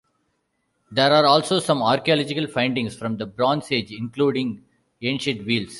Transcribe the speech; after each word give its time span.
There 0.89 1.13
are 1.13 1.27
also 1.27 1.59
some 1.59 1.83
archaeological 1.83 2.47
findings 2.47 2.95
from 2.95 3.17
the 3.17 3.27
Bronze 3.27 3.71
Age, 3.71 3.91
including 3.91 4.63
ancient 5.03 5.45
wheels. 5.45 5.69